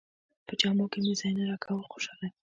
په 0.47 0.53
جامو 0.59 0.85
کې 0.91 0.99
مې 1.03 1.13
ځای 1.19 1.31
نه 1.37 1.43
راکاوه 1.51 1.81
له 1.83 1.89
خوشالۍ. 1.93 2.29